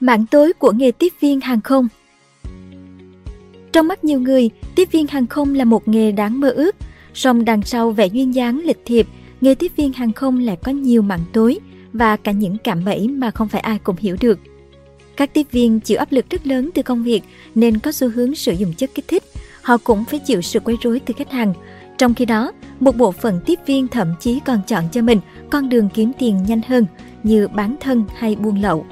[0.00, 1.88] Mảng tối của nghề tiếp viên hàng không
[3.72, 6.76] Trong mắt nhiều người, tiếp viên hàng không là một nghề đáng mơ ước,
[7.14, 9.06] song đằng sau vẻ duyên dáng lịch thiệp,
[9.40, 11.58] nghề tiếp viên hàng không lại có nhiều mảng tối
[11.92, 14.38] và cả những cạm bẫy mà không phải ai cũng hiểu được.
[15.16, 17.22] Các tiếp viên chịu áp lực rất lớn từ công việc
[17.54, 19.22] nên có xu hướng sử dụng chất kích thích.
[19.62, 21.54] Họ cũng phải chịu sự quấy rối từ khách hàng.
[21.98, 25.20] Trong khi đó, một bộ phận tiếp viên thậm chí còn chọn cho mình
[25.50, 26.86] con đường kiếm tiền nhanh hơn
[27.22, 28.86] như bán thân hay buôn lậu.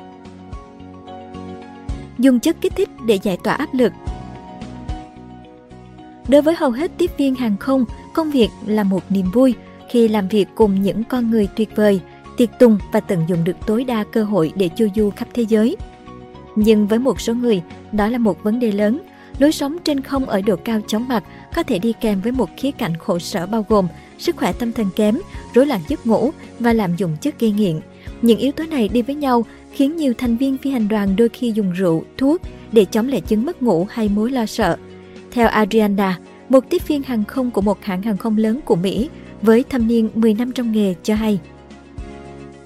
[2.19, 3.93] Dùng chất kích thích để giải tỏa áp lực
[6.29, 9.55] Đối với hầu hết tiếp viên hàng không, công việc là một niềm vui
[9.91, 12.00] khi làm việc cùng những con người tuyệt vời,
[12.36, 15.43] tiệc tùng và tận dụng được tối đa cơ hội để chu du khắp thế
[15.49, 15.77] giới.
[16.57, 19.00] Nhưng với một số người, đó là một vấn đề lớn.
[19.39, 21.25] Lối sống trên không ở độ cao chóng mặt
[21.55, 23.86] có thể đi kèm với một khía cạnh khổ sở bao gồm
[24.19, 25.19] sức khỏe tâm thần kém,
[25.55, 27.81] rối loạn giấc ngủ và lạm dụng chất gây nghiện.
[28.25, 31.29] Những yếu tố này đi với nhau khiến nhiều thành viên phi hành đoàn đôi
[31.29, 32.41] khi dùng rượu, thuốc
[32.73, 34.77] để chống lại chứng mất ngủ hay mối lo sợ.
[35.31, 39.08] Theo Adriana, một tiếp viên hàng không của một hãng hàng không lớn của Mỹ
[39.42, 41.39] với thâm niên 10 năm trong nghề cho hay.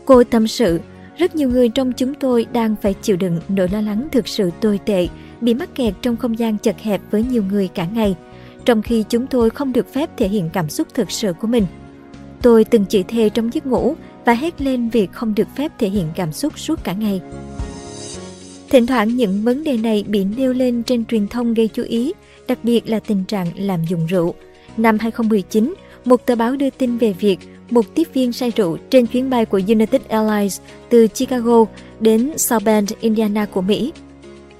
[0.04, 0.80] Cô tâm sự,
[1.16, 4.50] rất nhiều người trong chúng tôi đang phải chịu đựng nỗi lo lắng thực sự
[4.60, 5.08] tồi tệ,
[5.40, 8.16] bị mắc kẹt trong không gian chật hẹp với nhiều người cả ngày,
[8.64, 11.66] trong khi chúng tôi không được phép thể hiện cảm xúc thực sự của mình.
[12.42, 13.94] Tôi từng chửi thề trong giấc ngủ
[14.28, 17.20] và hét lên vì không được phép thể hiện cảm xúc suốt cả ngày.
[18.70, 22.12] Thỉnh thoảng những vấn đề này bị nêu lên trên truyền thông gây chú ý,
[22.48, 24.34] đặc biệt là tình trạng làm dùng rượu.
[24.76, 27.38] Năm 2019, một tờ báo đưa tin về việc
[27.70, 31.64] một tiếp viên say rượu trên chuyến bay của United Airlines từ Chicago
[32.00, 33.92] đến South Bend, Indiana của Mỹ.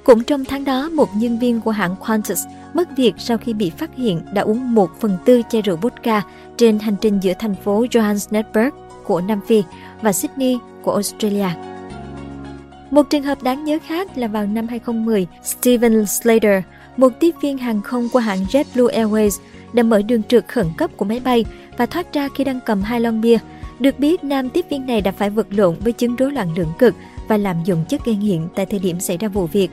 [0.05, 3.71] Cũng trong tháng đó, một nhân viên của hãng Qantas mất việc sau khi bị
[3.71, 6.23] phát hiện đã uống 1 phần tư chai rượu vodka
[6.57, 8.71] trên hành trình giữa thành phố Johannesburg
[9.09, 9.62] của Nam Phi
[10.03, 11.48] và Sydney của Australia.
[12.91, 16.62] Một trường hợp đáng nhớ khác là vào năm 2010, Steven Slater,
[16.97, 19.39] một tiếp viên hàng không của hãng JetBlue Airways,
[19.73, 21.44] đã mở đường trượt khẩn cấp của máy bay
[21.77, 23.38] và thoát ra khi đang cầm hai lon bia.
[23.81, 26.72] Được biết, nam tiếp viên này đã phải vật lộn với chứng rối loạn lượng
[26.78, 26.94] cực
[27.28, 29.71] và làm dụng chất gây nghiện tại thời điểm xảy ra vụ việc.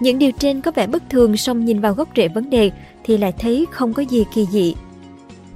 [0.00, 2.70] Những điều trên có vẻ bất thường song nhìn vào gốc rễ vấn đề
[3.04, 4.74] thì lại thấy không có gì kỳ dị.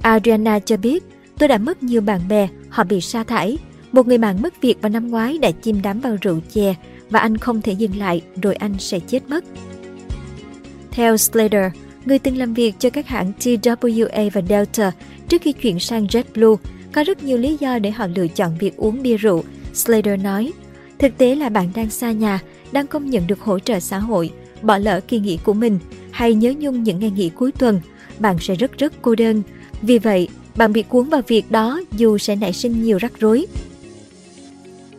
[0.02, 1.04] Adriana cho biết,
[1.38, 3.58] tôi đã mất nhiều bạn bè, họ bị sa thải.
[3.92, 6.74] Một người bạn mất việc vào năm ngoái đã chìm đắm vào rượu chè
[7.10, 9.44] và anh không thể dừng lại rồi anh sẽ chết mất.
[10.90, 11.72] Theo Slater,
[12.04, 14.92] người từng làm việc cho các hãng TWA và Delta
[15.28, 16.56] trước khi chuyển sang JetBlue,
[16.92, 20.52] có rất nhiều lý do để họ lựa chọn việc uống bia rượu, Slater nói.
[20.98, 22.40] Thực tế là bạn đang xa nhà,
[22.72, 24.30] đang không nhận được hỗ trợ xã hội,
[24.62, 25.78] bỏ lỡ kỳ nghỉ của mình
[26.10, 27.80] hay nhớ nhung những ngày nghỉ cuối tuần,
[28.18, 29.42] bạn sẽ rất rất cô đơn.
[29.82, 33.46] Vì vậy, bạn bị cuốn vào việc đó dù sẽ nảy sinh nhiều rắc rối.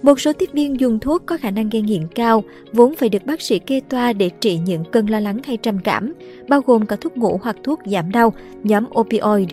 [0.01, 3.25] Một số tiếp viên dùng thuốc có khả năng gây nghiện cao, vốn phải được
[3.25, 6.13] bác sĩ kê toa để trị những cơn lo lắng hay trầm cảm,
[6.47, 9.50] bao gồm cả thuốc ngủ hoặc thuốc giảm đau, nhóm opioid.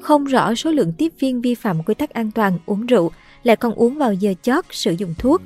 [0.00, 3.10] Không rõ số lượng tiếp viên vi phạm quy tắc an toàn uống rượu,
[3.42, 5.42] lại còn uống vào giờ chót sử dụng thuốc.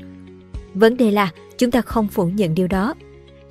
[0.74, 2.94] Vấn đề là chúng ta không phủ nhận điều đó.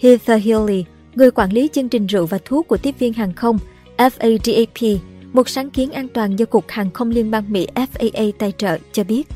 [0.01, 3.57] Heather Healy, người quản lý chương trình rượu và thuốc của tiếp viên hàng không
[3.97, 4.97] FADAP,
[5.33, 8.77] một sáng kiến an toàn do Cục Hàng không Liên bang Mỹ FAA tài trợ,
[8.91, 9.27] cho biết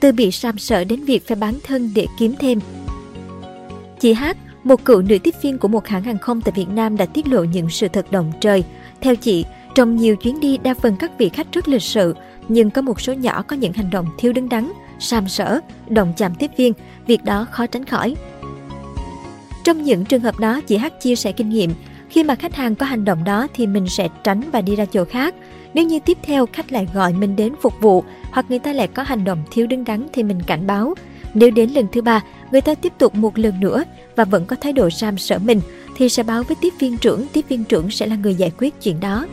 [0.00, 2.58] từ bị sam sợ đến việc phải bán thân để kiếm thêm.
[4.00, 6.96] Chị Hát, một cựu nữ tiếp viên của một hãng hàng không tại Việt Nam
[6.96, 8.64] đã tiết lộ những sự thật động trời.
[9.00, 9.44] Theo chị,
[9.74, 12.14] trong nhiều chuyến đi đa phần các vị khách rất lịch sự,
[12.48, 16.12] nhưng có một số nhỏ có những hành động thiếu đứng đắn, sam sỡ, động
[16.16, 16.72] chạm tiếp viên,
[17.06, 18.16] việc đó khó tránh khỏi.
[19.64, 21.70] Trong những trường hợp đó, chị Hát chia sẻ kinh nghiệm,
[22.10, 24.84] khi mà khách hàng có hành động đó thì mình sẽ tránh và đi ra
[24.84, 25.34] chỗ khác.
[25.74, 28.88] Nếu như tiếp theo khách lại gọi mình đến phục vụ hoặc người ta lại
[28.88, 30.94] có hành động thiếu đứng đắn thì mình cảnh báo.
[31.34, 32.20] Nếu đến lần thứ ba,
[32.52, 33.84] người ta tiếp tục một lần nữa
[34.16, 35.60] và vẫn có thái độ sam sở mình
[35.96, 38.80] thì sẽ báo với tiếp viên trưởng, tiếp viên trưởng sẽ là người giải quyết
[38.82, 39.26] chuyện đó.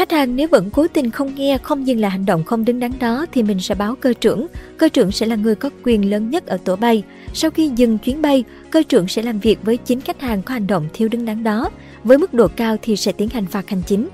[0.00, 2.80] Khách hàng nếu vẫn cố tình không nghe, không dừng lại hành động không đứng
[2.80, 4.46] đắn đó thì mình sẽ báo cơ trưởng.
[4.76, 7.02] Cơ trưởng sẽ là người có quyền lớn nhất ở tổ bay.
[7.34, 10.54] Sau khi dừng chuyến bay, cơ trưởng sẽ làm việc với chính khách hàng có
[10.54, 11.70] hành động thiếu đứng đắn đó.
[12.04, 14.08] Với mức độ cao thì sẽ tiến hành phạt hành chính.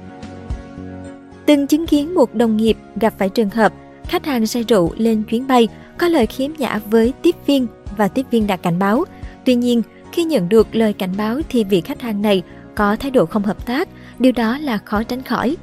[1.47, 3.73] Từng chứng kiến một đồng nghiệp gặp phải trường hợp
[4.05, 5.69] khách hàng say rượu lên chuyến bay
[5.99, 7.67] có lời khiếm nhã với tiếp viên
[7.97, 9.05] và tiếp viên đã cảnh báo.
[9.45, 9.83] Tuy nhiên,
[10.13, 12.43] khi nhận được lời cảnh báo thì vị khách hàng này
[12.75, 13.89] có thái độ không hợp tác,
[14.19, 15.57] điều đó là khó tránh khỏi.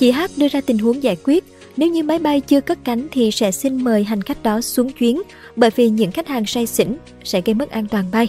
[0.00, 1.44] Chị H đưa ra tình huống giải quyết,
[1.76, 4.90] nếu như máy bay chưa cất cánh thì sẽ xin mời hành khách đó xuống
[4.90, 5.22] chuyến
[5.56, 8.28] bởi vì những khách hàng say xỉn sẽ gây mất an toàn bay.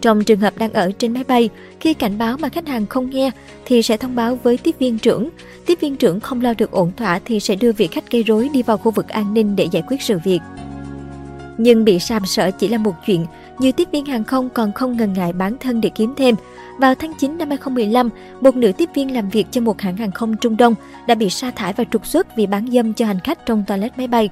[0.00, 1.48] Trong trường hợp đang ở trên máy bay,
[1.80, 3.30] khi cảnh báo mà khách hàng không nghe
[3.64, 5.28] thì sẽ thông báo với tiếp viên trưởng.
[5.66, 8.48] Tiếp viên trưởng không lo được ổn thỏa thì sẽ đưa vị khách gây rối
[8.52, 10.40] đi vào khu vực an ninh để giải quyết sự việc.
[11.58, 13.26] Nhưng bị sàm sỡ chỉ là một chuyện,
[13.58, 16.34] nhiều tiếp viên hàng không còn không ngần ngại bán thân để kiếm thêm.
[16.78, 18.10] Vào tháng 9 năm 2015,
[18.40, 20.74] một nữ tiếp viên làm việc cho một hãng hàng không Trung Đông
[21.06, 23.98] đã bị sa thải và trục xuất vì bán dâm cho hành khách trong toilet
[23.98, 24.28] máy bay.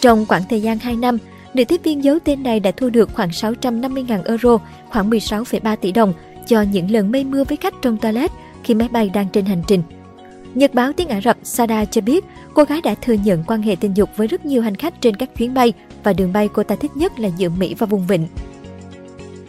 [0.00, 1.18] Trong khoảng thời gian 2 năm,
[1.54, 4.58] nữ tiếp viên giấu tên này đã thu được khoảng 650.000 euro,
[4.90, 6.12] khoảng 16,3 tỷ đồng
[6.46, 8.30] cho những lần mây mưa với khách trong toilet
[8.64, 9.82] khi máy bay đang trên hành trình.
[10.54, 12.24] Nhật báo tiếng Ả Rập Sada cho biết
[12.54, 15.16] cô gái đã thừa nhận quan hệ tình dục với rất nhiều hành khách trên
[15.16, 15.72] các chuyến bay
[16.04, 18.26] và đường bay cô ta thích nhất là giữa Mỹ và vùng vịnh.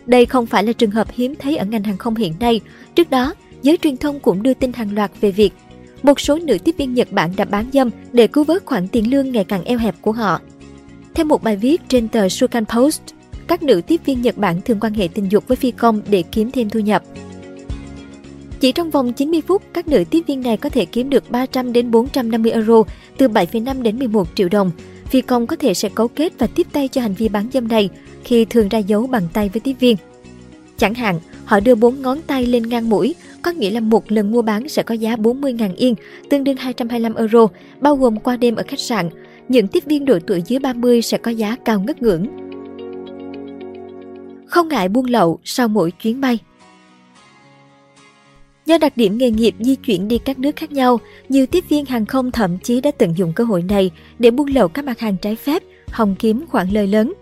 [0.05, 2.61] Đây không phải là trường hợp hiếm thấy ở ngành hàng không hiện nay.
[2.95, 5.53] Trước đó, giới truyền thông cũng đưa tin hàng loạt về việc
[6.03, 9.11] một số nữ tiếp viên Nhật Bản đã bán dâm để cứu vớt khoản tiền
[9.11, 10.39] lương ngày càng eo hẹp của họ.
[11.13, 13.01] Theo một bài viết trên tờ Shukan Post,
[13.47, 16.23] các nữ tiếp viên Nhật Bản thường quan hệ tình dục với phi công để
[16.31, 17.03] kiếm thêm thu nhập.
[18.61, 21.73] Chỉ trong vòng 90 phút, các nữ tiếp viên này có thể kiếm được 300
[21.73, 22.83] đến 450 euro,
[23.17, 24.71] từ 7,5 đến 11 triệu đồng.
[25.05, 27.67] Phi công có thể sẽ cấu kết và tiếp tay cho hành vi bán dâm
[27.67, 27.89] này
[28.23, 29.97] khi thường ra dấu bằng tay với tiếp viên.
[30.77, 34.31] Chẳng hạn, họ đưa bốn ngón tay lên ngang mũi, có nghĩa là một lần
[34.31, 35.95] mua bán sẽ có giá 40.000 yên,
[36.29, 37.47] tương đương 225 euro,
[37.79, 39.09] bao gồm qua đêm ở khách sạn.
[39.49, 42.27] Những tiếp viên độ tuổi dưới 30 sẽ có giá cao ngất ngưỡng.
[44.45, 46.39] Không ngại buôn lậu sau mỗi chuyến bay
[48.71, 51.85] Do đặc điểm nghề nghiệp di chuyển đi các nước khác nhau, nhiều tiếp viên
[51.85, 54.99] hàng không thậm chí đã tận dụng cơ hội này để buôn lậu các mặt
[54.99, 57.13] hàng trái phép, hòng kiếm khoản lời lớn.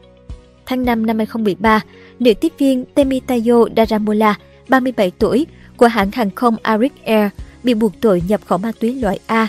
[0.66, 1.82] Tháng 5 năm 2013,
[2.20, 4.36] nữ tiếp viên Temitayo Daramola,
[4.68, 5.46] 37 tuổi,
[5.78, 7.32] của hãng hàng không Arik Air
[7.64, 9.48] bị buộc tội nhập khẩu ma túy loại A.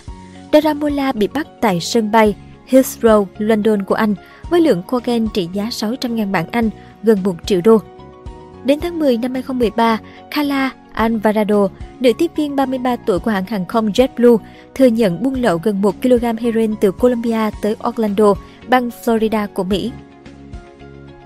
[0.53, 2.37] Daramola bị bắt tại sân bay
[2.71, 4.15] Heathrow, London của Anh
[4.51, 6.71] với lượng cocaine trị giá 600.000 bảng Anh,
[7.03, 7.79] gần 1 triệu đô.
[8.65, 9.99] Đến tháng 10 năm 2013,
[10.31, 11.69] Kala Alvarado,
[12.01, 14.39] nữ tiếp viên 33 tuổi của hãng hàng không JetBlue,
[14.75, 18.35] thừa nhận buôn lậu gần 1 kg heroin từ Colombia tới Orlando,
[18.69, 19.93] bang Florida của Mỹ.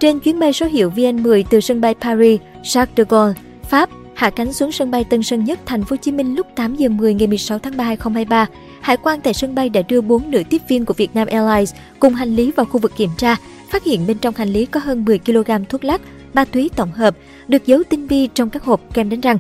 [0.01, 4.31] Trên chuyến bay số hiệu VN10 từ sân bay Paris, Charles de Gaulle, Pháp, hạ
[4.31, 6.89] cánh xuống sân bay Tân Sơn Nhất, thành phố Hồ Chí Minh lúc 8 giờ
[6.89, 8.47] 10 ngày 16 tháng 3 2023,
[8.81, 12.15] Hải quan tại sân bay đã đưa 4 nữ tiếp viên của Vietnam Airlines cùng
[12.15, 13.37] hành lý vào khu vực kiểm tra,
[13.71, 16.01] phát hiện bên trong hành lý có hơn 10 kg thuốc lắc,
[16.35, 17.17] ma túy tổng hợp,
[17.49, 19.39] được giấu tinh vi trong các hộp kem đánh răng.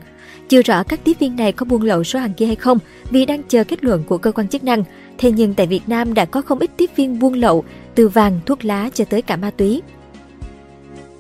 [0.49, 2.79] Chưa rõ các tiếp viên này có buôn lậu số hàng kia hay không
[3.11, 4.85] vì đang chờ kết luận của cơ quan chức năng.
[5.19, 7.64] Thế nhưng tại Việt Nam đã có không ít tiếp viên buôn lậu
[7.94, 9.82] từ vàng, thuốc lá cho tới cả ma túy.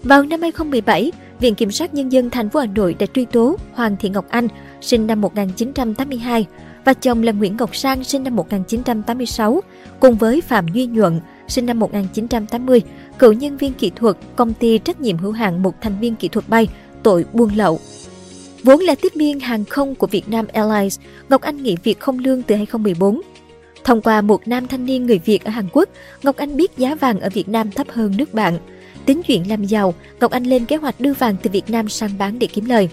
[0.02, 3.56] Vào năm 2017, Viện Kiểm sát Nhân dân thành phố Hà Nội đã truy tố
[3.72, 4.48] Hoàng Thị Ngọc Anh,
[4.80, 6.46] sinh năm 1982,
[6.84, 9.60] và chồng là Nguyễn Ngọc Sang, sinh năm 1986,
[10.00, 12.82] cùng với Phạm Duy Nhuận, sinh năm 1980,
[13.18, 16.28] cựu nhân viên kỹ thuật công ty trách nhiệm hữu hạn một thành viên kỹ
[16.28, 16.68] thuật bay,
[17.02, 17.80] tội buôn lậu.
[18.62, 22.18] Vốn là tiếp viên hàng không của việt nam Airlines, Ngọc Anh nghỉ việc không
[22.18, 23.20] lương từ 2014.
[23.84, 25.88] Thông qua một nam thanh niên người Việt ở Hàn Quốc,
[26.22, 28.58] Ngọc Anh biết giá vàng ở Việt Nam thấp hơn nước bạn.
[29.06, 32.10] Tính chuyện làm giàu, Ngọc Anh lên kế hoạch đưa vàng từ Việt Nam sang
[32.18, 32.88] bán để kiếm lời.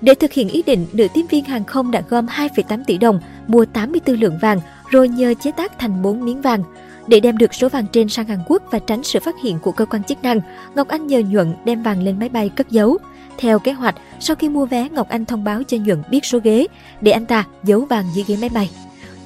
[0.00, 3.20] Để thực hiện ý định, nữ tiếp viên hàng không đã gom 2,8 tỷ đồng
[3.46, 4.60] mua 84 lượng vàng
[4.90, 6.62] rồi nhờ chế tác thành 4 miếng vàng.
[7.08, 9.72] Để đem được số vàng trên sang Hàn Quốc và tránh sự phát hiện của
[9.72, 10.40] cơ quan chức năng,
[10.74, 12.98] Ngọc Anh nhờ Nhuận đem vàng lên máy bay cất giấu.
[13.38, 16.38] Theo kế hoạch, sau khi mua vé, Ngọc Anh thông báo cho Nhuận biết số
[16.44, 16.66] ghế
[17.00, 18.70] để anh ta giấu vàng dưới ghế máy bay.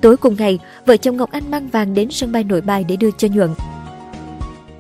[0.01, 2.97] Tối cùng ngày, vợ chồng Ngọc Anh mang vàng đến sân bay nội bài để
[2.97, 3.51] đưa cho Nhuận.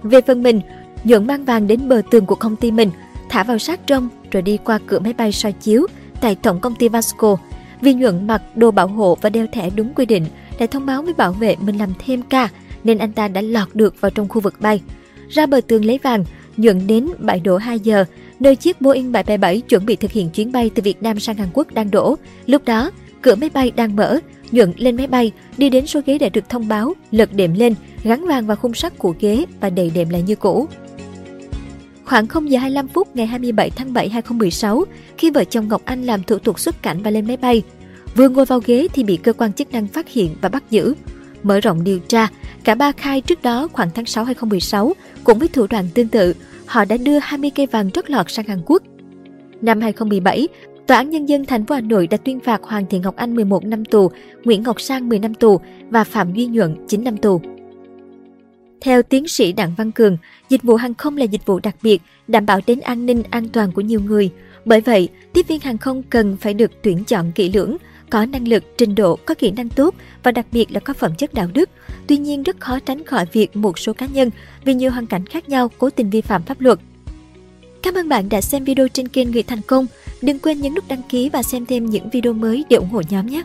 [0.02, 0.61] Về phần mình,
[1.04, 2.90] Nhuận mang vàng đến bờ tường của công ty mình,
[3.28, 5.87] thả vào sát trong rồi đi qua cửa máy bay soi chiếu
[6.21, 7.37] tại tổng công ty Vasco.
[7.80, 10.26] Vì Nhuận mặc đồ bảo hộ và đeo thẻ đúng quy định,
[10.59, 12.49] đã thông báo với bảo vệ mình làm thêm ca
[12.84, 14.80] nên anh ta đã lọt được vào trong khu vực bay.
[15.28, 16.24] Ra bờ tường lấy vàng,
[16.56, 18.04] Nhuận đến bãi đổ 2 giờ,
[18.40, 21.48] nơi chiếc Boeing 777 chuẩn bị thực hiện chuyến bay từ Việt Nam sang Hàn
[21.52, 22.16] Quốc đang đổ.
[22.46, 22.90] Lúc đó,
[23.22, 24.18] cửa máy bay đang mở,
[24.50, 27.74] Nhuận lên máy bay, đi đến số ghế đã được thông báo, lật đệm lên,
[28.04, 30.68] gắn vàng vào khung sắt của ghế và đầy đệm lại như cũ.
[32.04, 34.84] Khoảng 0 giờ 25 phút ngày 27 tháng 7 2016,
[35.18, 37.62] khi vợ chồng Ngọc Anh làm thủ tục xuất cảnh và lên máy bay,
[38.16, 40.94] vừa ngồi vào ghế thì bị cơ quan chức năng phát hiện và bắt giữ.
[41.42, 42.28] Mở rộng điều tra,
[42.64, 44.92] cả ba khai trước đó khoảng tháng 6 2016,
[45.25, 46.34] cũng với thủ đoạn tương tự,
[46.66, 48.82] họ đã đưa 20 cây vàng trót lọt sang Hàn Quốc.
[49.61, 50.49] Năm 2017,
[50.87, 53.34] Tòa án Nhân dân thành phố Hà Nội đã tuyên phạt Hoàng Thị Ngọc Anh
[53.34, 54.11] 11 năm tù,
[54.44, 57.40] Nguyễn Ngọc Sang 10 năm tù và Phạm Duy Nhuận 9 năm tù.
[58.80, 60.16] Theo tiến sĩ Đặng Văn Cường,
[60.49, 63.49] dịch vụ hàng không là dịch vụ đặc biệt, đảm bảo đến an ninh an
[63.49, 64.30] toàn của nhiều người.
[64.64, 67.76] Bởi vậy, tiếp viên hàng không cần phải được tuyển chọn kỹ lưỡng,
[68.12, 71.14] có năng lực, trình độ, có kỹ năng tốt và đặc biệt là có phẩm
[71.19, 71.71] chất đạo đức.
[72.07, 74.31] Tuy nhiên rất khó tránh khỏi việc một số cá nhân
[74.64, 76.78] vì nhiều hoàn cảnh khác nhau cố tình vi phạm pháp luật.
[77.83, 79.87] Cảm ơn bạn đã xem video trên kênh Người Thành Công.
[80.23, 83.02] Đừng quên nhấn nút đăng ký và xem thêm những video mới để ủng hộ
[83.11, 83.42] nhóm nhé.